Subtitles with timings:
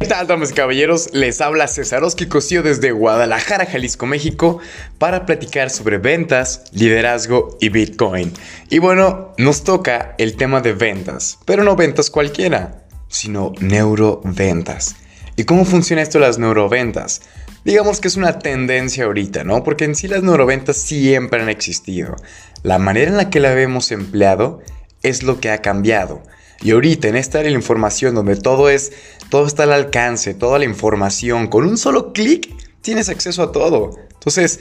[0.00, 1.10] ¿Qué tal, damas y caballeros?
[1.12, 4.58] Les habla César Cosío desde Guadalajara, Jalisco, México,
[4.96, 8.32] para platicar sobre ventas, liderazgo y Bitcoin.
[8.70, 14.96] Y bueno, nos toca el tema de ventas, pero no ventas cualquiera, sino neuroventas.
[15.36, 17.20] ¿Y cómo funciona esto las neuroventas?
[17.66, 19.62] Digamos que es una tendencia ahorita, ¿no?
[19.64, 22.16] Porque en sí las neuroventas siempre han existido.
[22.62, 24.60] La manera en la que la hemos empleado
[25.02, 26.22] es lo que ha cambiado.
[26.62, 28.92] Y ahorita en esta era la información donde todo es,
[29.30, 33.98] todo está al alcance, toda la información, con un solo clic tienes acceso a todo.
[34.12, 34.60] Entonces,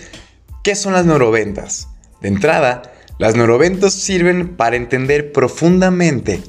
[0.63, 1.89] ¿qué son las neuroventas?
[2.21, 2.83] De entrada,
[3.17, 6.41] las neuroventas sirven para entender profundamente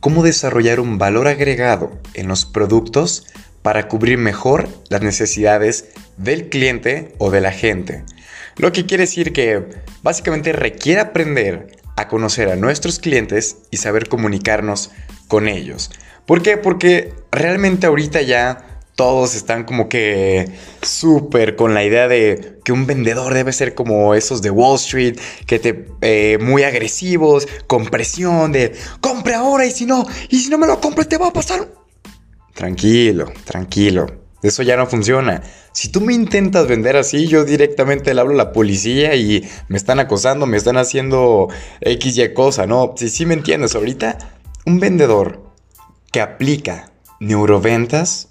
[0.00, 3.26] cómo desarrollar un valor agregado en los productos
[3.62, 8.04] para cubrir mejor las necesidades del cliente o de la gente.
[8.56, 9.64] Lo que quiere decir que
[10.02, 14.92] básicamente requiere aprender a conocer a nuestros clientes y saber comunicarnos
[15.26, 15.90] con ellos.
[16.26, 16.56] ¿Por qué?
[16.56, 20.48] Porque realmente ahorita ya todos están como que
[20.80, 25.18] súper con la idea de que un vendedor debe ser como esos de Wall Street,
[25.46, 30.50] que te eh, muy agresivos, con presión de compre ahora y si no, y si
[30.50, 31.66] no me lo compras te va a pasar.
[32.54, 34.27] Tranquilo, tranquilo.
[34.42, 35.42] Eso ya no funciona.
[35.72, 39.76] Si tú me intentas vender así, yo directamente le hablo a la policía y me
[39.76, 41.48] están acosando, me están haciendo
[41.80, 42.94] X y cosa, ¿no?
[42.96, 44.18] Si sí me entiendes, ahorita
[44.64, 45.42] un vendedor
[46.12, 48.28] que aplica neuroventas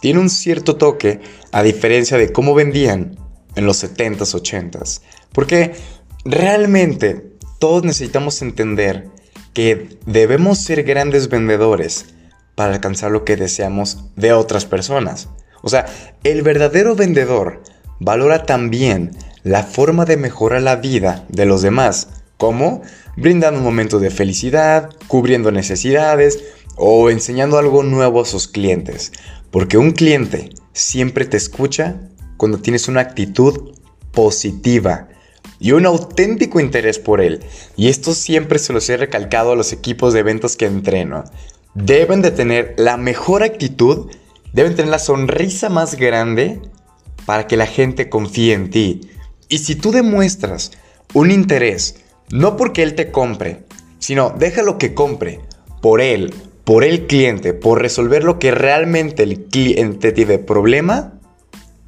[0.00, 1.20] tiene un cierto toque
[1.52, 3.18] a diferencia de cómo vendían
[3.54, 5.02] en los 70s, 80s.
[5.32, 5.74] Porque
[6.24, 9.08] realmente todos necesitamos entender
[9.52, 12.06] que debemos ser grandes vendedores
[12.54, 15.28] para alcanzar lo que deseamos de otras personas.
[15.62, 15.86] O sea,
[16.24, 17.62] el verdadero vendedor
[17.98, 19.10] valora también
[19.42, 22.82] la forma de mejorar la vida de los demás, como
[23.16, 26.42] brindando un momento de felicidad, cubriendo necesidades
[26.76, 29.12] o enseñando algo nuevo a sus clientes.
[29.50, 32.00] Porque un cliente siempre te escucha
[32.36, 33.74] cuando tienes una actitud
[34.12, 35.08] positiva
[35.58, 37.40] y un auténtico interés por él.
[37.76, 41.24] Y esto siempre se los he recalcado a los equipos de ventas que entreno.
[41.74, 44.10] Deben de tener la mejor actitud
[44.52, 46.60] deben tener la sonrisa más grande
[47.26, 49.10] para que la gente confíe en ti.
[49.48, 50.72] Y si tú demuestras
[51.14, 51.96] un interés,
[52.30, 53.64] no porque él te compre,
[53.98, 55.40] sino déjalo que compre
[55.80, 56.34] por él,
[56.64, 61.14] por el cliente, por resolver lo que realmente el cliente tiene problema,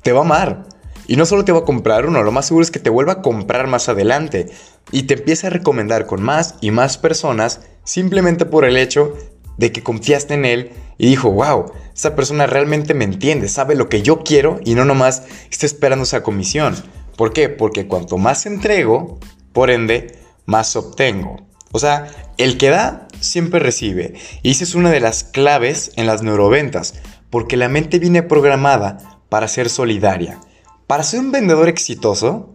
[0.03, 0.65] te va a amar.
[1.07, 3.15] Y no solo te va a comprar uno, lo más seguro es que te vuelva
[3.15, 4.51] a comprar más adelante
[4.91, 9.15] y te empiece a recomendar con más y más personas simplemente por el hecho
[9.57, 13.89] de que confiaste en él y dijo, wow, esa persona realmente me entiende, sabe lo
[13.89, 16.77] que yo quiero y no nomás está esperando esa comisión.
[17.17, 17.49] ¿Por qué?
[17.49, 19.19] Porque cuanto más entrego,
[19.53, 21.37] por ende, más obtengo.
[21.73, 24.15] O sea, el que da siempre recibe.
[24.43, 26.95] Y esa es una de las claves en las neuroventas,
[27.31, 30.39] porque la mente viene programada para ser solidaria.
[30.87, 32.55] Para ser un vendedor exitoso,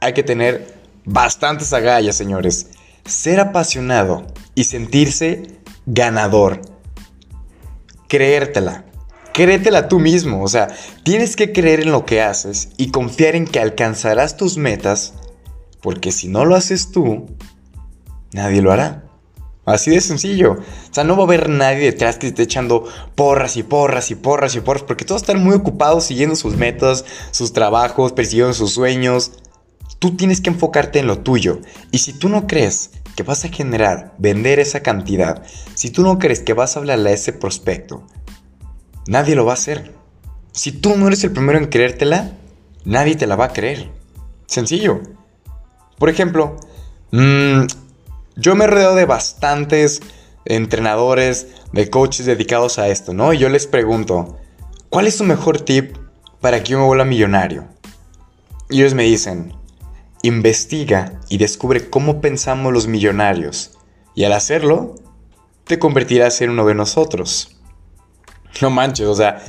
[0.00, 0.74] hay que tener
[1.04, 2.68] bastantes agallas, señores.
[3.06, 5.59] Ser apasionado y sentirse
[5.90, 6.60] ganador.
[8.08, 8.84] Creértela.
[9.32, 10.42] Créetela tú mismo.
[10.42, 10.68] O sea,
[11.04, 15.14] tienes que creer en lo que haces y confiar en que alcanzarás tus metas.
[15.82, 17.26] Porque si no lo haces tú,
[18.32, 19.04] nadie lo hará.
[19.64, 20.52] Así de sencillo.
[20.52, 22.84] O sea, no va a haber nadie detrás que esté echando
[23.14, 24.84] porras y porras y porras y porras.
[24.84, 29.32] Porque todos están muy ocupados siguiendo sus metas, sus trabajos, persiguiendo sus sueños.
[29.98, 31.60] Tú tienes que enfocarte en lo tuyo.
[31.90, 35.42] Y si tú no crees que vas a generar, vender esa cantidad,
[35.74, 38.02] si tú no crees que vas a hablarle a ese prospecto,
[39.06, 39.92] nadie lo va a hacer.
[40.52, 42.32] Si tú no eres el primero en creértela,
[42.86, 43.90] nadie te la va a creer.
[44.46, 45.02] Sencillo.
[45.98, 46.56] Por ejemplo,
[47.10, 47.66] mm,
[48.36, 50.00] yo me he rodeado de bastantes
[50.46, 53.34] entrenadores, de coaches dedicados a esto, ¿no?
[53.34, 54.38] Y yo les pregunto,
[54.88, 55.94] ¿cuál es tu mejor tip
[56.40, 57.66] para que yo me vuelva millonario?
[58.70, 59.52] Y ellos me dicen,
[60.22, 63.72] Investiga y descubre cómo pensamos los millonarios,
[64.14, 64.96] y al hacerlo,
[65.64, 67.56] te convertirás en uno de nosotros.
[68.60, 69.42] No manches, o sea,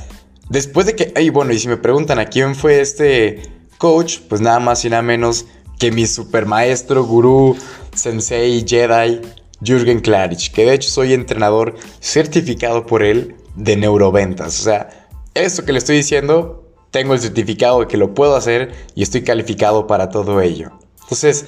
[0.48, 3.42] después de que, ay, bueno, y si me preguntan a quién fue este
[3.78, 5.46] coach, pues nada más y nada menos
[5.78, 7.56] que mi supermaestro, gurú,
[7.94, 9.20] sensei, Jedi,
[9.60, 14.60] Jürgen Klarich, que de hecho soy entrenador certificado por él de neuroventas.
[14.60, 16.61] O sea, esto que le estoy diciendo
[16.92, 20.70] tengo el certificado de que lo puedo hacer y estoy calificado para todo ello.
[21.00, 21.46] Entonces,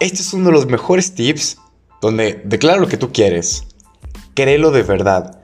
[0.00, 1.58] este es uno de los mejores tips
[2.00, 3.64] donde declara lo que tú quieres,
[4.34, 5.42] créelo de verdad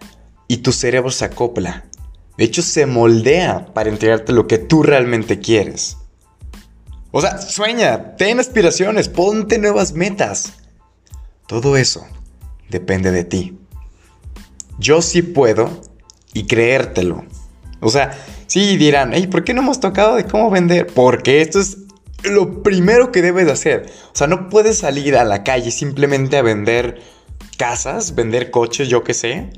[0.49, 1.85] y tu cerebro se acopla.
[2.39, 5.99] De hecho, se moldea para entregarte lo que tú realmente quieres.
[7.13, 10.55] O sea, sueña, ten aspiraciones, ponte nuevas metas.
[11.47, 12.07] Todo eso
[12.71, 13.59] depende de ti.
[14.79, 15.83] Yo sí puedo
[16.33, 17.25] y creértelo
[17.85, 20.87] O sea, sí dirán, hey, ¿por qué no hemos tocado de cómo vender?
[20.87, 21.79] Porque esto es
[22.23, 23.87] lo primero que debes hacer.
[24.07, 27.03] O sea, no puedes salir a la calle simplemente a vender
[27.59, 29.51] casas, vender coches, yo qué sé,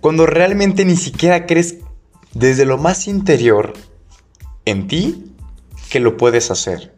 [0.00, 1.76] cuando realmente ni siquiera crees
[2.32, 3.72] desde lo más interior
[4.64, 5.32] en ti
[5.90, 6.94] que lo puedes hacer.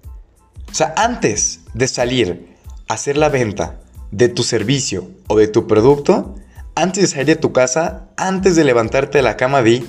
[0.71, 2.57] O sea, antes de salir
[2.89, 3.81] a hacer la venta
[4.11, 6.35] de tu servicio o de tu producto,
[6.75, 9.87] antes de salir de tu casa, antes de levantarte de la cama, di,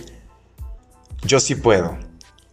[1.23, 1.97] yo sí puedo.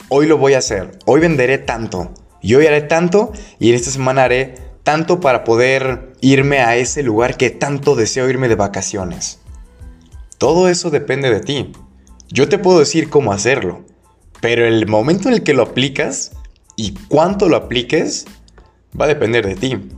[0.08, 0.98] Hoy lo voy a hacer.
[1.04, 2.12] Hoy venderé tanto.
[2.42, 4.54] Y hoy haré tanto y en esta semana haré
[4.84, 9.40] tanto para poder irme a ese lugar que tanto deseo irme de vacaciones.
[10.38, 11.72] Todo eso depende de ti.
[12.28, 13.84] Yo te puedo decir cómo hacerlo,
[14.40, 16.32] pero el momento en el que lo aplicas
[16.76, 18.26] y cuánto lo apliques
[18.98, 19.88] va a depender de ti.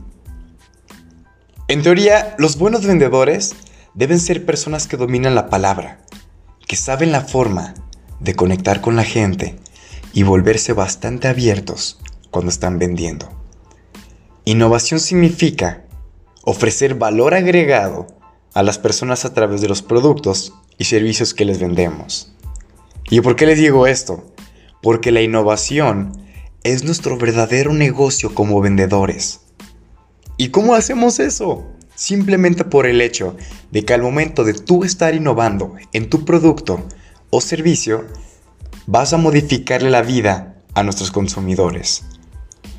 [1.67, 3.55] En teoría, los buenos vendedores
[3.93, 6.01] deben ser personas que dominan la palabra,
[6.67, 7.75] que saben la forma
[8.19, 9.55] de conectar con la gente
[10.13, 11.99] y volverse bastante abiertos
[12.31, 13.29] cuando están vendiendo.
[14.45, 15.85] Innovación significa
[16.43, 18.07] ofrecer valor agregado
[18.53, 22.33] a las personas a través de los productos y servicios que les vendemos.
[23.09, 24.33] ¿Y por qué les digo esto?
[24.81, 26.13] Porque la innovación
[26.63, 29.41] es nuestro verdadero negocio como vendedores.
[30.37, 31.67] ¿Y cómo hacemos eso?
[31.95, 33.35] Simplemente por el hecho
[33.71, 36.85] de que al momento de tú estar innovando en tu producto
[37.29, 38.05] o servicio,
[38.87, 42.03] vas a modificarle la vida a nuestros consumidores.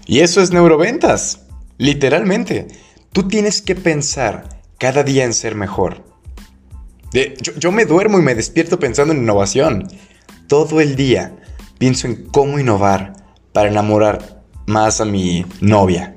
[0.07, 1.43] Y eso es neuroventas,
[1.79, 2.69] literalmente.
[3.13, 6.05] Tú tienes que pensar cada día en ser mejor.
[7.13, 9.89] yo, yo me duermo y me despierto pensando en innovación.
[10.49, 11.37] Todo el día
[11.79, 13.13] pienso en cómo innovar
[13.53, 16.15] para enamorar más a mi novia.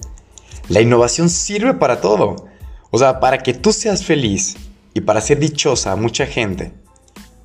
[0.69, 2.47] La innovación sirve para todo.
[2.91, 4.55] O sea, para que tú seas feliz
[4.93, 6.73] y para ser dichosa a mucha gente.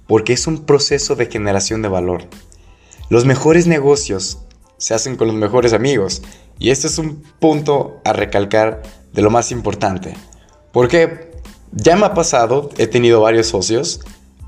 [0.09, 2.25] Porque es un proceso de generación de valor.
[3.09, 4.39] Los mejores negocios
[4.79, 6.23] se hacen con los mejores amigos.
[6.59, 8.83] Y este es un punto a recalcar
[9.13, 10.15] de lo más importante.
[10.73, 11.31] Porque
[11.73, 14.01] ya me ha pasado, he tenido varios socios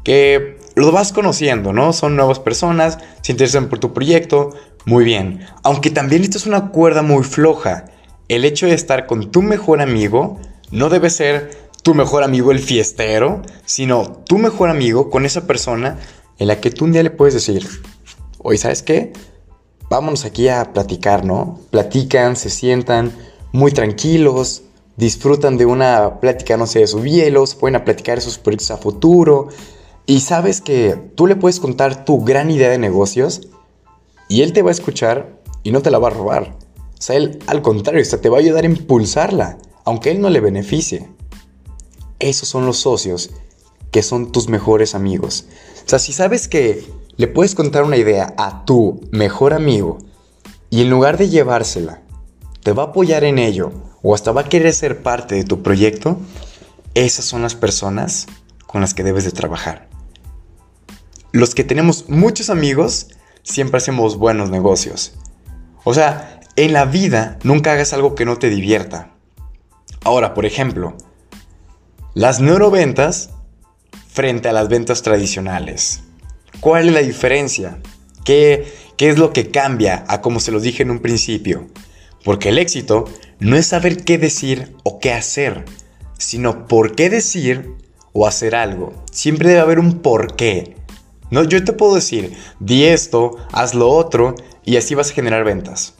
[0.04, 1.92] que lo vas conociendo, ¿no?
[1.92, 4.50] Son nuevas personas, se interesan por tu proyecto,
[4.86, 5.46] muy bien.
[5.62, 7.86] Aunque también esto es una cuerda muy floja.
[8.28, 10.40] El hecho de estar con tu mejor amigo
[10.70, 15.98] no debe ser tu mejor amigo el fiestero, sino tu mejor amigo con esa persona
[16.38, 17.66] en la que tú un día le puedes decir,
[18.38, 19.12] oye, ¿sabes qué?
[19.88, 21.60] Vámonos aquí a platicar, ¿no?
[21.70, 23.12] Platican, se sientan
[23.52, 24.62] muy tranquilos,
[24.96, 28.76] disfrutan de una plática, no sé, de su se pueden a platicar sus proyectos a
[28.76, 29.48] futuro.
[30.06, 33.48] Y sabes que tú le puedes contar tu gran idea de negocios
[34.28, 36.56] y él te va a escuchar y no te la va a robar.
[36.76, 40.40] O sea, él al contrario, te va a ayudar a impulsarla, aunque él no le
[40.40, 41.08] beneficie.
[42.20, 43.30] Esos son los socios
[43.90, 45.46] que son tus mejores amigos.
[45.84, 46.84] O sea, si sabes que
[47.16, 49.98] le puedes contar una idea a tu mejor amigo
[50.70, 52.02] y en lugar de llevársela,
[52.62, 53.72] te va a apoyar en ello
[54.02, 56.18] o hasta va a querer ser parte de tu proyecto,
[56.94, 58.26] esas son las personas
[58.66, 59.88] con las que debes de trabajar.
[61.32, 63.08] Los que tenemos muchos amigos,
[63.42, 65.12] siempre hacemos buenos negocios.
[65.84, 69.12] O sea, en la vida nunca hagas algo que no te divierta.
[70.02, 70.96] Ahora, por ejemplo,
[72.14, 73.30] las neuroventas
[74.08, 76.02] frente a las ventas tradicionales.
[76.60, 77.78] ¿Cuál es la diferencia?
[78.24, 81.68] ¿Qué, ¿Qué es lo que cambia a como se los dije en un principio?
[82.24, 83.04] Porque el éxito
[83.38, 85.64] no es saber qué decir o qué hacer,
[86.18, 87.74] sino por qué decir
[88.12, 88.92] o hacer algo.
[89.12, 90.76] Siempre debe haber un por qué.
[91.30, 95.44] No, yo te puedo decir, di esto, haz lo otro y así vas a generar
[95.44, 95.94] ventas.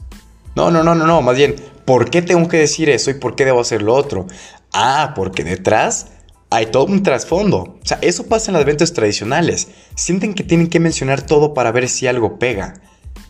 [0.55, 3.35] No, no, no, no, no, más bien, ¿por qué tengo que decir eso y por
[3.35, 4.27] qué debo hacer lo otro?
[4.73, 6.07] Ah, porque detrás
[6.49, 7.79] hay todo un trasfondo.
[7.81, 9.69] O sea, eso pasa en las ventas tradicionales.
[9.95, 12.81] Sienten que tienen que mencionar todo para ver si algo pega.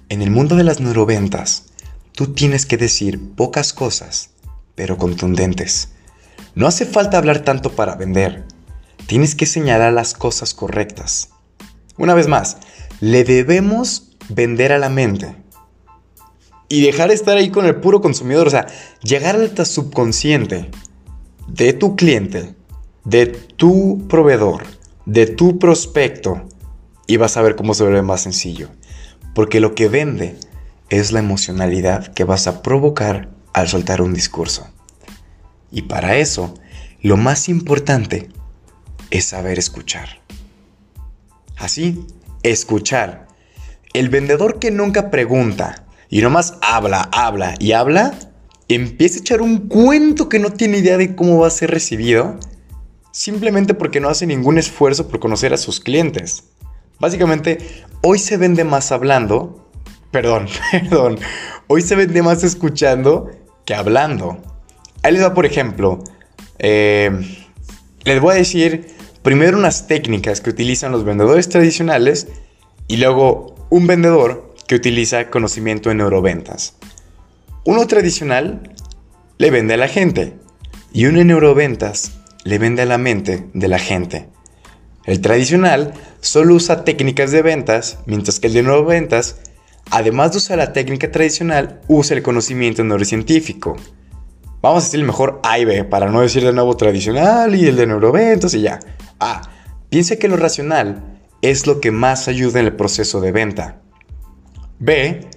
[0.10, 1.72] En el mundo de las neuroventas,
[2.14, 4.32] Tú tienes que decir pocas cosas,
[4.76, 5.90] pero contundentes.
[6.56, 8.44] No hace falta hablar tanto para vender.
[9.08, 11.30] Tienes que señalar las cosas correctas.
[11.98, 12.58] Una vez más,
[13.00, 15.36] le debemos vender a la mente.
[16.68, 18.48] Y dejar de estar ahí con el puro consumidor.
[18.48, 18.68] O sea,
[19.02, 20.70] llegar al subconsciente
[21.48, 22.56] de tu cliente,
[23.04, 24.64] de tu proveedor,
[25.06, 26.42] de tu prospecto.
[27.08, 28.70] Y vas a ver cómo se vuelve más sencillo.
[29.36, 30.38] Porque lo que vende
[30.90, 34.68] es la emocionalidad que vas a provocar al soltar un discurso.
[35.72, 36.54] Y para eso,
[37.02, 38.30] lo más importante
[39.10, 40.22] es saber escuchar.
[41.58, 42.06] Así,
[42.44, 43.28] escuchar.
[43.94, 48.14] El vendedor que nunca pregunta y nomás habla, habla y habla,
[48.74, 52.38] empieza a echar un cuento que no tiene idea de cómo va a ser recibido,
[53.12, 56.44] simplemente porque no hace ningún esfuerzo por conocer a sus clientes.
[57.00, 57.58] Básicamente,
[58.02, 59.70] hoy se vende más hablando,
[60.12, 61.20] perdón, perdón,
[61.68, 63.32] hoy se vende más escuchando
[63.66, 64.38] que hablando.
[65.04, 66.04] Ahí les va, por ejemplo,
[66.60, 67.12] eh,
[68.04, 68.88] les voy a decir
[69.24, 72.28] primero unas técnicas que utilizan los vendedores tradicionales
[72.88, 76.76] y luego un vendedor que utiliza conocimiento en neuroventas.
[77.64, 78.74] Uno tradicional
[79.38, 80.34] le vende a la gente
[80.92, 82.14] y uno en neuroventas
[82.44, 84.30] le vende a la mente de la gente.
[85.06, 89.38] El tradicional solo usa técnicas de ventas, mientras que el de neuroventas,
[89.92, 93.76] además de usar la técnica tradicional, usa el conocimiento neurocientífico.
[94.64, 97.76] Vamos a decir mejor A y B, para no decir de nuevo tradicional y el
[97.76, 98.80] de neuroventas y ya.
[99.20, 99.42] A.
[99.90, 103.82] Piensa que lo racional es lo que más ayuda en el proceso de venta.
[104.80, 105.30] B.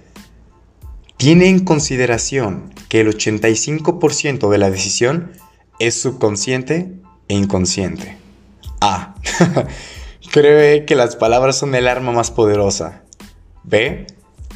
[1.17, 5.31] Tiene en consideración que el 85% de la decisión
[5.79, 6.91] es subconsciente
[7.27, 8.17] e inconsciente.
[8.81, 9.15] A.
[10.31, 13.03] Cree que las palabras son el arma más poderosa.
[13.63, 14.07] B.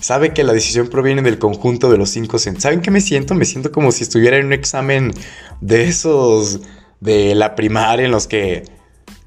[0.02, 2.64] Sabe que la decisión proviene del conjunto de los cinco sentidos.
[2.64, 3.36] ¿Saben qué me siento?
[3.36, 5.14] Me siento como si estuviera en un examen
[5.62, 6.62] de esos
[7.00, 8.64] de la primaria en los que...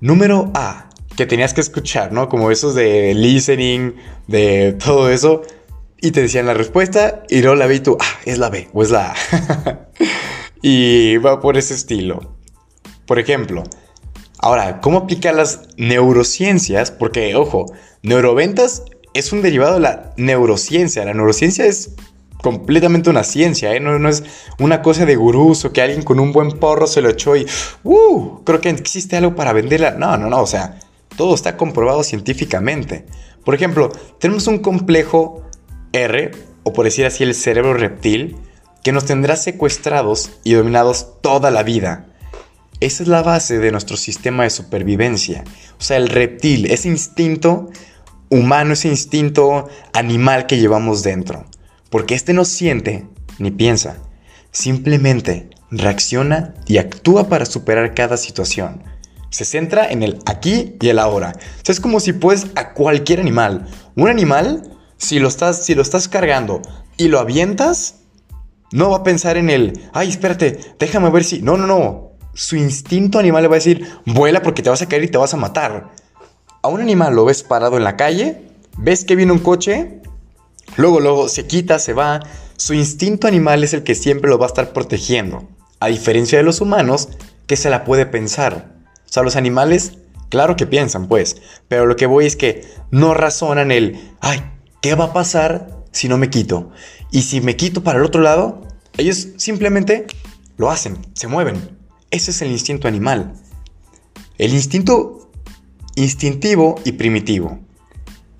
[0.00, 2.28] Número A, que tenías que escuchar, ¿no?
[2.28, 3.94] Como esos de listening,
[4.26, 5.42] de todo eso.
[6.04, 8.82] Y te decían la respuesta y luego la vi tú, ah, es la B o
[8.82, 9.88] es la A.
[10.62, 12.34] y va por ese estilo.
[13.06, 13.62] Por ejemplo,
[14.38, 16.90] ahora, ¿cómo aplicar las neurociencias?
[16.90, 17.66] Porque, ojo,
[18.02, 18.82] neuroventas
[19.14, 21.04] es un derivado de la neurociencia.
[21.04, 21.94] La neurociencia es
[22.42, 23.78] completamente una ciencia, ¿eh?
[23.78, 24.24] no, es
[24.58, 27.46] una cosa de gurús o que alguien con un buen porro se lo echó y,
[27.84, 28.42] ¡uh!
[28.42, 29.92] Creo que existe algo para venderla.
[29.92, 30.80] No, no, no, o sea,
[31.16, 33.06] todo está comprobado científicamente.
[33.44, 35.44] Por ejemplo, tenemos un complejo
[35.92, 36.30] R,
[36.62, 38.36] o por decir así el cerebro reptil,
[38.82, 42.06] que nos tendrá secuestrados y dominados toda la vida.
[42.80, 45.44] Esa es la base de nuestro sistema de supervivencia.
[45.78, 47.70] O sea, el reptil, ese instinto
[48.28, 51.44] humano, ese instinto animal que llevamos dentro.
[51.90, 53.06] Porque este no siente
[53.38, 53.98] ni piensa,
[54.50, 58.82] simplemente reacciona y actúa para superar cada situación.
[59.30, 61.34] Se centra en el aquí y el ahora.
[61.36, 63.66] O sea, es como si puedes a cualquier animal.
[63.96, 64.62] Un animal,
[65.02, 66.62] si lo estás, si lo estás cargando
[66.96, 67.96] y lo avientas,
[68.70, 71.42] no va a pensar en el, ay, espérate, déjame ver si...
[71.42, 72.12] No, no, no.
[72.34, 75.18] Su instinto animal le va a decir, vuela porque te vas a caer y te
[75.18, 75.90] vas a matar.
[76.62, 78.42] A un animal lo ves parado en la calle,
[78.78, 80.00] ves que viene un coche,
[80.76, 82.20] luego, luego se quita, se va.
[82.56, 85.46] Su instinto animal es el que siempre lo va a estar protegiendo.
[85.80, 87.08] A diferencia de los humanos,
[87.48, 88.72] que se la puede pensar.
[89.04, 89.94] O sea, los animales,
[90.28, 94.42] claro que piensan, pues, pero lo que voy es que no razonan el, ay,
[94.82, 96.70] ¿qué va a pasar si no me quito?
[97.10, 98.60] Y si me quito para el otro lado,
[98.98, 100.06] ellos simplemente
[100.58, 101.78] lo hacen, se mueven.
[102.10, 103.32] Ese es el instinto animal.
[104.36, 105.30] El instinto
[105.94, 107.60] instintivo y primitivo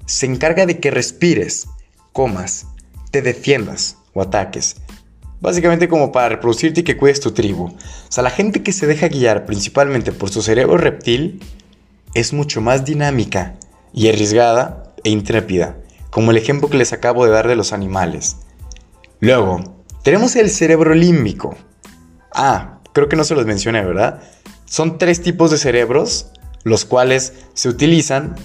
[0.04, 1.68] se encarga de que respires,
[2.12, 2.66] comas,
[3.10, 4.76] te defiendas o ataques.
[5.40, 7.64] Básicamente como para reproducirte y que cuides tu tribu.
[7.64, 7.76] O
[8.08, 11.40] sea, la gente que se deja guiar principalmente por su cerebro reptil
[12.14, 13.56] es mucho más dinámica
[13.94, 15.76] y arriesgada e intrépida,
[16.12, 18.36] como el ejemplo que les acabo de dar de los animales.
[19.18, 21.56] Luego, tenemos el cerebro límbico.
[22.34, 24.22] Ah, creo que no se los mencioné, ¿verdad?
[24.66, 26.30] Son tres tipos de cerebros,
[26.64, 28.36] los cuales se utilizan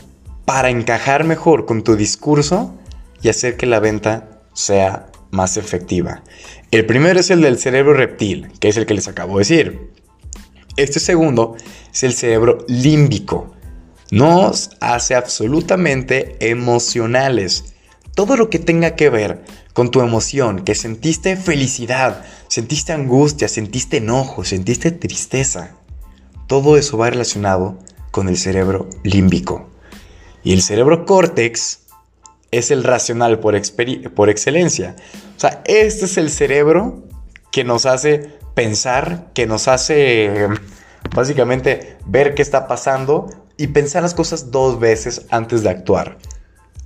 [0.46, 2.74] para encajar mejor con tu discurso
[3.22, 6.24] y hacer que la venta sea más efectiva.
[6.72, 9.92] El primero es el del cerebro reptil, que es el que les acabo de decir.
[10.78, 11.58] Este segundo
[11.92, 13.57] es el cerebro límbico.
[14.12, 17.74] Nos hace absolutamente emocionales.
[18.16, 23.98] Todo lo que tenga que ver con tu emoción, que sentiste felicidad, sentiste angustia, sentiste
[23.98, 25.76] enojo, sentiste tristeza,
[26.48, 27.78] todo eso va relacionado
[28.12, 29.70] con el cerebro límbico.
[30.44, 31.82] Y el cerebro córtex
[32.52, 33.60] es el racional por,
[34.16, 34.96] por excelencia.
[35.36, 37.04] O sea, este es el cerebro
[37.52, 40.48] que nos hace pensar, que nos hace
[41.14, 46.18] básicamente ver qué está pasando y pensar las cosas dos veces antes de actuar.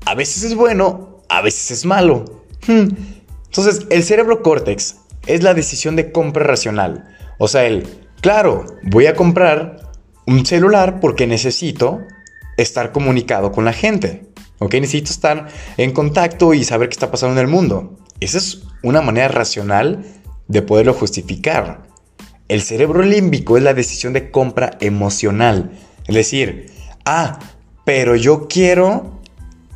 [0.05, 2.43] A veces es bueno, a veces es malo.
[2.67, 2.89] Hmm.
[3.45, 4.95] Entonces, el cerebro córtex
[5.27, 7.15] es la decisión de compra racional.
[7.37, 7.87] O sea, el,
[8.21, 9.91] claro, voy a comprar
[10.25, 11.99] un celular porque necesito
[12.57, 14.31] estar comunicado con la gente.
[14.61, 14.75] ¿ok?
[14.75, 15.47] Necesito estar
[15.77, 17.97] en contacto y saber qué está pasando en el mundo.
[18.19, 20.05] Esa es una manera racional
[20.47, 21.87] de poderlo justificar.
[22.47, 25.71] El cerebro límbico es la decisión de compra emocional.
[26.07, 26.71] Es decir,
[27.05, 27.39] ah,
[27.85, 29.19] pero yo quiero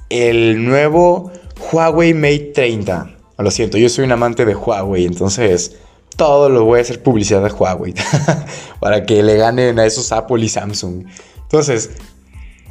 [0.09, 1.31] el nuevo
[1.71, 3.11] Huawei Mate 30.
[3.37, 5.77] Lo siento, yo soy un amante de Huawei, entonces
[6.15, 7.93] todo lo voy a hacer publicidad de Huawei
[8.79, 11.05] para que le ganen a esos Apple y Samsung.
[11.43, 11.91] Entonces,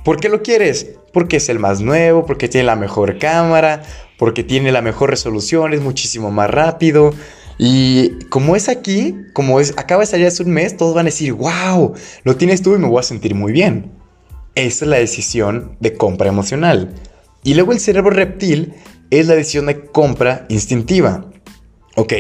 [0.05, 0.91] ¿Por qué lo quieres?
[1.15, 3.83] Porque es el más nuevo, porque tiene la mejor cámara,
[4.19, 7.15] porque tiene la mejor resolución, es muchísimo más rápido.
[7.59, 11.11] Y como es aquí, como es, acaba de salir hace un mes, todos van a
[11.11, 11.95] decir, wow,
[12.25, 13.93] lo tienes tú y me voy a sentir muy bien.
[14.55, 16.95] Esa es la decisión de compra emocional.
[17.43, 18.75] Y luego el cerebro reptil
[19.11, 21.31] es la decisión de compra instintiva.
[21.97, 22.13] Ok,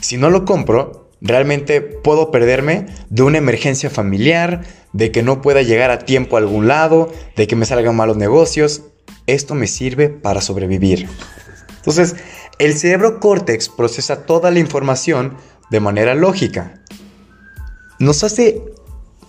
[0.00, 4.62] si no lo compro, realmente puedo perderme de una emergencia familiar,
[4.92, 8.16] de que no pueda llegar a tiempo a algún lado, de que me salgan malos
[8.16, 8.82] negocios.
[9.26, 11.08] Esto me sirve para sobrevivir.
[11.76, 12.16] Entonces,
[12.62, 15.36] el cerebro córtex procesa toda la información
[15.70, 16.80] de manera lógica.
[17.98, 18.62] Nos hace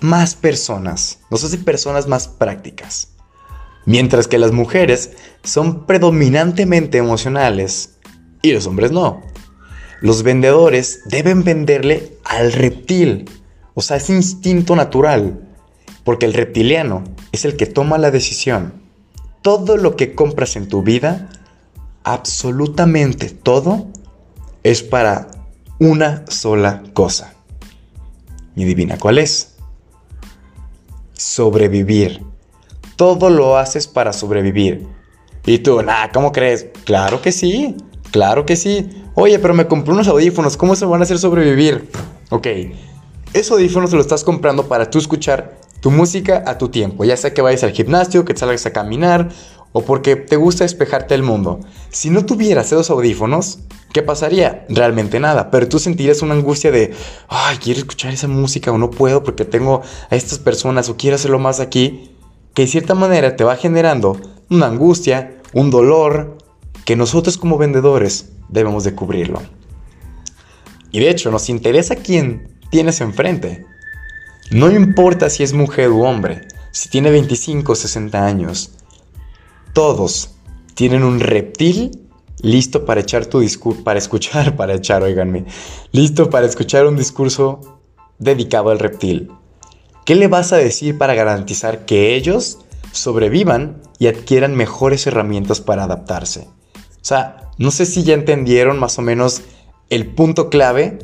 [0.02, 3.16] más personas, nos hace personas más prácticas.
[3.88, 5.13] Mientras que las mujeres
[5.44, 7.98] son predominantemente emocionales
[8.44, 9.24] y los hombres no.
[10.00, 13.28] Los vendedores deben venderle al reptil,
[13.74, 15.42] o sea, es instinto natural,
[16.04, 18.74] porque el reptiliano es el que toma la decisión.
[19.42, 21.32] Todo lo que compras en tu vida,
[22.04, 23.88] absolutamente todo,
[24.64, 25.28] es para
[25.80, 27.34] una sola cosa.
[28.56, 29.56] Y adivina cuál es.
[31.14, 32.24] Sobrevivir.
[32.96, 34.88] Todo lo haces para sobrevivir.
[35.46, 36.68] Y tú, nah, ¿cómo crees?
[36.86, 37.76] Claro que sí,
[38.12, 39.04] claro que sí.
[39.16, 41.90] Oye, pero me compré unos audífonos, ¿cómo se van a hacer sobrevivir?
[42.30, 42.48] Ok,
[43.34, 47.34] esos audífonos lo estás comprando para tú escuchar tu música a tu tiempo, ya sea
[47.34, 49.30] que vayas al gimnasio, que salgas a caminar
[49.74, 51.60] o porque te gusta despejarte del mundo.
[51.89, 53.60] Si no tuvieras esos audífonos,
[53.92, 54.65] ¿qué pasaría?
[54.70, 56.94] Realmente nada, pero tú sentirías una angustia de,
[57.27, 61.15] ay, quiero escuchar esa música o no puedo porque tengo a estas personas o quiero
[61.15, 62.12] hacerlo más aquí,
[62.53, 64.18] que de cierta manera te va generando
[64.50, 66.38] una angustia, un dolor,
[66.86, 69.42] que nosotros como vendedores debemos de cubrirlo.
[70.92, 73.65] Y de hecho, nos interesa quién tienes enfrente.
[74.51, 78.71] No importa si es mujer u hombre, si tiene 25 o 60 años.
[79.74, 80.30] Todos
[80.76, 82.04] tienen un reptil
[82.44, 85.46] listo para echar tu discurso, para escuchar, para echar, oiganme,
[85.92, 87.82] listo para escuchar un discurso
[88.20, 89.32] dedicado al reptil.
[90.06, 92.60] ¿Qué le vas a decir para garantizar que ellos
[92.92, 96.50] sobrevivan y adquieran mejores herramientas para adaptarse?
[96.76, 99.42] O sea, no sé si ya entendieron más o menos
[99.90, 101.00] el punto clave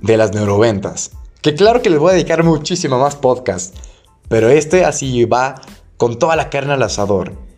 [0.00, 1.12] de las neuroventas.
[1.40, 3.74] Que claro que les voy a dedicar muchísimo más podcast,
[4.28, 5.60] pero este así va
[5.96, 7.51] con toda la carne al asador.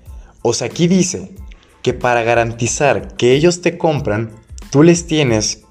[0.47, 1.35] O sea, aquí dice
[1.81, 4.31] que para garantizar que ellos te compran,
[4.71, 5.63] tú les tienes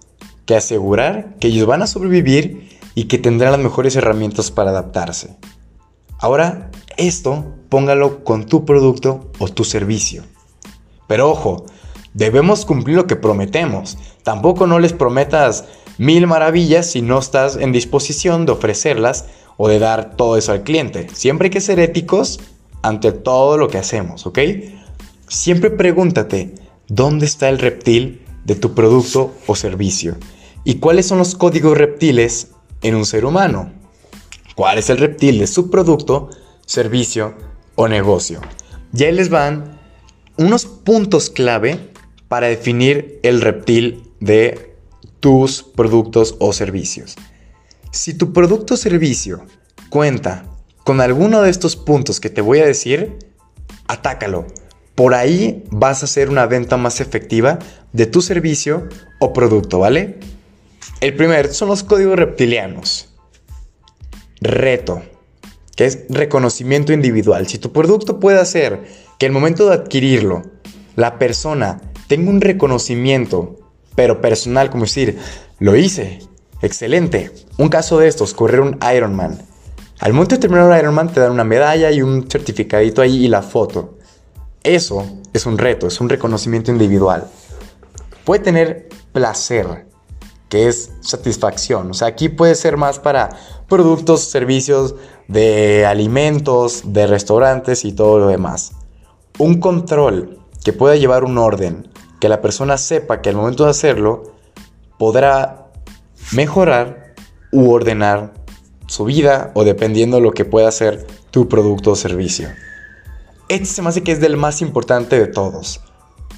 [0.47, 5.37] que asegurar que ellos van a sobrevivir y que tendrán las mejores herramientas para adaptarse.
[6.17, 10.23] Ahora, esto póngalo con tu producto o tu servicio.
[11.07, 11.67] Pero ojo,
[12.15, 13.99] debemos cumplir lo que prometemos.
[14.23, 15.65] Tampoco no les prometas
[15.99, 20.63] mil maravillas si no estás en disposición de ofrecerlas o de dar todo eso al
[20.63, 21.09] cliente.
[21.13, 22.39] Siempre hay que ser éticos
[22.83, 24.39] ante todo lo que hacemos, ¿ok?
[25.27, 26.53] Siempre pregúntate,
[26.87, 30.17] ¿dónde está el reptil de tu producto o servicio?
[30.63, 33.71] ¿Y cuáles son los códigos reptiles en un ser humano?
[34.55, 36.29] ¿Cuál es el reptil de su producto,
[36.65, 37.35] servicio
[37.75, 38.41] o negocio?
[38.91, 39.79] Ya les van
[40.37, 41.89] unos puntos clave
[42.27, 44.75] para definir el reptil de
[45.19, 47.15] tus productos o servicios.
[47.91, 49.45] Si tu producto o servicio
[49.89, 50.52] cuenta
[50.83, 53.17] con alguno de estos puntos que te voy a decir,
[53.87, 54.45] atácalo.
[54.95, 57.59] Por ahí vas a hacer una venta más efectiva
[57.93, 58.87] de tu servicio
[59.19, 60.19] o producto, ¿vale?
[60.99, 63.09] El primer son los códigos reptilianos.
[64.39, 65.01] Reto,
[65.75, 67.47] que es reconocimiento individual.
[67.47, 68.83] Si tu producto puede hacer
[69.17, 70.43] que el momento de adquirirlo,
[70.95, 73.55] la persona tengo un reconocimiento,
[73.95, 75.17] pero personal, como decir,
[75.59, 76.19] lo hice,
[76.61, 77.31] excelente.
[77.57, 79.52] Un caso de estos, correr un Ironman.
[80.03, 83.29] Al momento de terminar un Ironman te dan una medalla y un certificadito ahí y
[83.29, 83.99] la foto.
[84.61, 87.29] Eso es un reto, es un reconocimiento individual.
[88.25, 89.85] Puede tener placer,
[90.49, 91.91] que es satisfacción.
[91.91, 93.29] O sea, aquí puede ser más para
[93.69, 94.93] productos, servicios
[95.29, 98.73] de alimentos, de restaurantes y todo lo demás.
[99.37, 101.87] Un control que pueda llevar un orden,
[102.19, 104.33] que la persona sepa que al momento de hacerlo
[104.99, 105.71] podrá
[106.33, 107.13] mejorar
[107.53, 108.42] u ordenar
[108.93, 112.49] su vida o dependiendo de lo que pueda hacer tu producto o servicio.
[113.49, 115.81] Este se me hace que es del más importante de todos.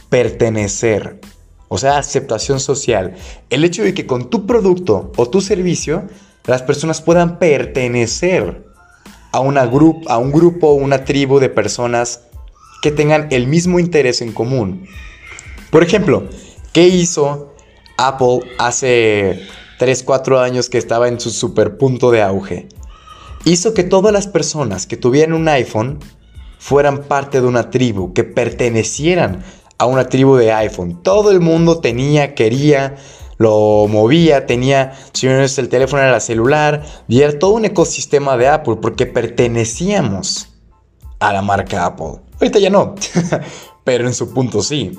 [0.09, 1.19] Pertenecer.
[1.67, 3.15] O sea, aceptación social.
[3.49, 6.03] El hecho de que con tu producto o tu servicio
[6.45, 8.65] las personas puedan pertenecer
[9.33, 9.63] a, una
[10.07, 12.21] a un grupo o una tribu de personas
[12.81, 14.87] que tengan el mismo interés en común.
[15.71, 16.29] Por ejemplo,
[16.71, 17.53] ¿qué hizo
[17.97, 19.41] Apple hace
[19.77, 22.67] 3, 4 años que estaba en su super punto de auge?
[23.43, 25.99] Hizo que todas las personas que tuvieran un iPhone
[26.57, 29.43] fueran parte de una tribu, que pertenecieran
[29.77, 31.03] a una tribu de iPhone.
[31.03, 32.95] Todo el mundo tenía, quería,
[33.37, 37.65] lo movía, tenía, si no es el teléfono era la celular, y era todo un
[37.65, 40.49] ecosistema de Apple, porque pertenecíamos
[41.19, 42.21] a la marca Apple.
[42.39, 42.95] Ahorita ya no,
[43.83, 44.97] pero en su punto sí.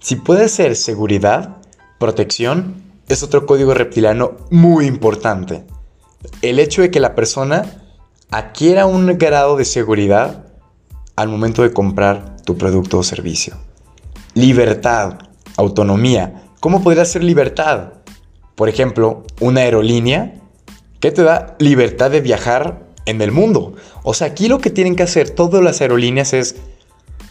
[0.00, 1.58] Si puede ser seguridad,
[1.98, 5.64] protección, es otro código reptiliano muy importante.
[6.42, 7.64] El hecho de que la persona
[8.30, 10.44] adquiera un grado de seguridad
[11.16, 13.56] al momento de comprar tu producto o servicio.
[14.34, 15.18] Libertad,
[15.56, 16.44] autonomía.
[16.60, 17.94] ¿Cómo podría ser libertad?
[18.54, 20.34] Por ejemplo, una aerolínea
[21.00, 23.74] que te da libertad de viajar en el mundo.
[24.02, 26.56] O sea, aquí lo que tienen que hacer todas las aerolíneas es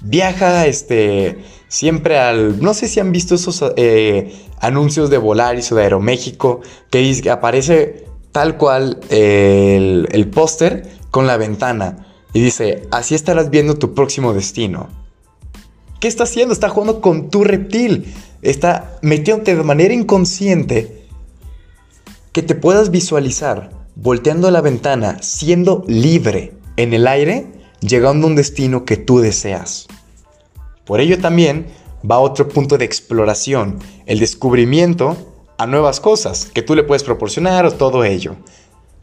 [0.01, 5.75] viaja este siempre al no sé si han visto esos eh, anuncios de Volaris o
[5.75, 12.87] de Aeroméxico que dice, aparece tal cual el, el póster con la ventana y dice
[12.91, 14.89] así estarás viendo tu próximo destino
[15.99, 16.53] ¿qué está haciendo?
[16.53, 21.07] está jugando con tu reptil está metiéndote de manera inconsciente
[22.31, 27.47] que te puedas visualizar volteando la ventana siendo libre en el aire
[27.81, 29.87] llegando a un destino que tú deseas.
[30.87, 31.67] Por ello también
[32.09, 35.17] va otro punto de exploración, el descubrimiento
[35.57, 38.35] a nuevas cosas que tú le puedes proporcionar o todo ello.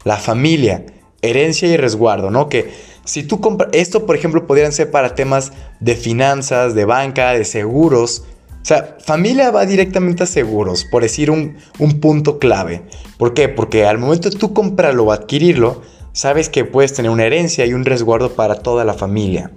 [0.03, 0.85] La familia,
[1.21, 2.49] herencia y resguardo, ¿no?
[2.49, 7.31] Que si tú compras, esto por ejemplo podrían ser para temas de finanzas, de banca,
[7.31, 8.23] de seguros.
[8.61, 12.81] O sea, familia va directamente a seguros, por decir un, un punto clave.
[13.17, 13.47] ¿Por qué?
[13.47, 17.85] Porque al momento tú comprarlo o adquirirlo, sabes que puedes tener una herencia y un
[17.85, 19.51] resguardo para toda la familia.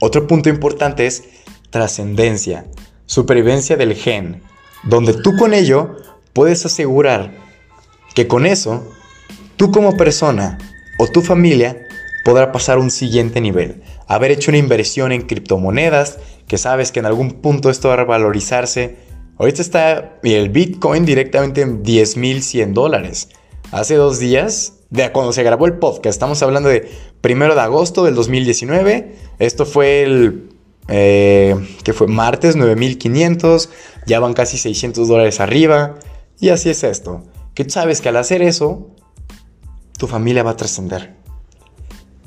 [0.00, 1.24] Otro punto importante es
[1.70, 2.66] trascendencia,
[3.06, 4.42] supervivencia del gen,
[4.84, 5.96] donde tú con ello
[6.32, 7.32] puedes asegurar
[8.14, 8.86] que con eso,
[9.56, 10.58] tú como persona
[10.98, 11.86] o tu familia
[12.24, 13.82] podrá pasar a un siguiente nivel.
[14.06, 17.98] Haber hecho una inversión en criptomonedas, que sabes que en algún punto esto va a
[17.98, 18.96] revalorizarse.
[19.38, 23.28] Ahorita está el Bitcoin directamente en 10.100 dólares.
[23.72, 26.14] Hace dos días de cuando se grabó el podcast.
[26.14, 26.88] Estamos hablando de
[27.24, 29.16] primero de agosto del 2019.
[29.38, 30.50] Esto fue el.
[30.88, 33.70] Eh, que fue martes 9500.
[34.06, 35.94] Ya van casi 600 dólares arriba.
[36.38, 37.24] Y así es esto.
[37.54, 38.90] Que tú sabes que al hacer eso,
[39.96, 41.16] tu familia va a trascender.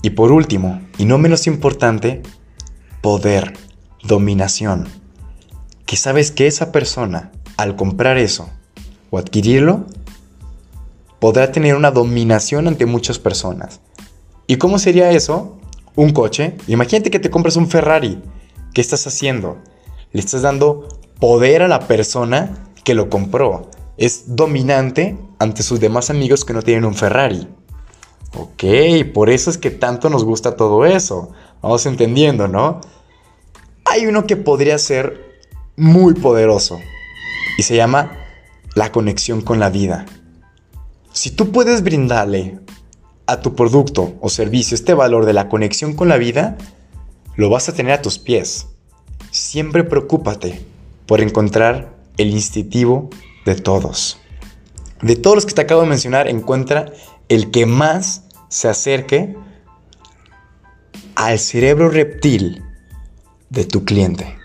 [0.01, 2.23] Y por último, y no menos importante,
[3.03, 3.53] poder,
[4.01, 4.87] dominación.
[5.85, 8.49] Que sabes que esa persona, al comprar eso
[9.11, 9.85] o adquirirlo,
[11.19, 13.79] podrá tener una dominación ante muchas personas.
[14.47, 15.57] ¿Y cómo sería eso?
[15.95, 16.55] Un coche.
[16.67, 18.21] Imagínate que te compras un Ferrari.
[18.73, 19.57] ¿Qué estás haciendo?
[20.13, 20.87] Le estás dando
[21.19, 23.69] poder a la persona que lo compró.
[23.97, 27.47] Es dominante ante sus demás amigos que no tienen un Ferrari.
[28.35, 28.63] Ok,
[29.13, 31.31] por eso es que tanto nos gusta todo eso.
[31.61, 32.79] Vamos entendiendo, ¿no?
[33.83, 35.41] Hay uno que podría ser
[35.75, 36.79] muy poderoso
[37.57, 38.11] y se llama
[38.75, 40.05] la conexión con la vida.
[41.11, 42.59] Si tú puedes brindarle
[43.27, 46.57] a tu producto o servicio este valor de la conexión con la vida,
[47.35, 48.67] lo vas a tener a tus pies.
[49.31, 50.61] Siempre preocúpate
[51.05, 53.09] por encontrar el instintivo
[53.45, 54.19] de todos.
[55.01, 56.91] De todos los que te acabo de mencionar, encuentra
[57.29, 59.35] el que más se acerque
[61.15, 62.63] al cerebro reptil
[63.49, 64.37] de tu cliente.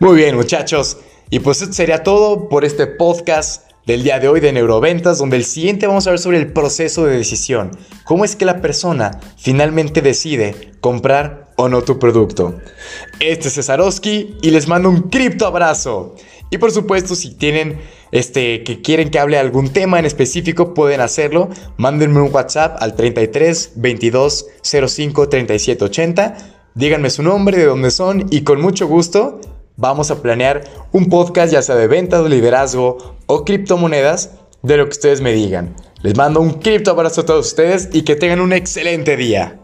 [0.00, 0.98] Muy bien, muchachos.
[1.28, 5.36] Y pues esto sería todo por este podcast del día de hoy de Neuroventas, donde
[5.36, 7.70] el siguiente vamos a ver sobre el proceso de decisión.
[8.04, 12.58] ¿Cómo es que la persona finalmente decide comprar o no tu producto?
[13.20, 16.16] Este es Cesarowski y les mando un cripto abrazo.
[16.50, 17.78] Y por supuesto, si tienen
[18.10, 21.48] este que quieren que hable algún tema en específico, pueden hacerlo.
[21.76, 26.36] Mándenme un WhatsApp al 33 22 05 37 80.
[26.74, 29.40] Díganme su nombre, de dónde son y con mucho gusto
[29.80, 30.62] vamos a planear
[30.92, 35.74] un podcast ya sea de ventas, liderazgo o criptomonedas de lo que ustedes me digan.
[36.02, 39.58] Les mando un cripto abrazo a todos ustedes y que tengan un excelente día.